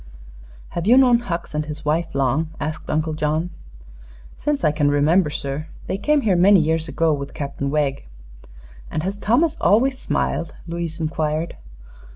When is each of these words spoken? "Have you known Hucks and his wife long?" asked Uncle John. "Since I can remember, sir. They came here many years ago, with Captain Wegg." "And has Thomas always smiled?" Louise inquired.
"Have 0.69 0.87
you 0.87 0.97
known 0.97 1.19
Hucks 1.19 1.53
and 1.53 1.67
his 1.67 1.85
wife 1.85 2.15
long?" 2.15 2.49
asked 2.59 2.89
Uncle 2.89 3.13
John. 3.13 3.51
"Since 4.35 4.63
I 4.63 4.71
can 4.71 4.89
remember, 4.89 5.29
sir. 5.29 5.67
They 5.85 5.99
came 5.99 6.21
here 6.21 6.35
many 6.35 6.59
years 6.59 6.87
ago, 6.87 7.13
with 7.13 7.35
Captain 7.35 7.69
Wegg." 7.69 8.07
"And 8.89 9.03
has 9.03 9.15
Thomas 9.15 9.57
always 9.61 9.99
smiled?" 9.99 10.55
Louise 10.67 10.99
inquired. 10.99 11.55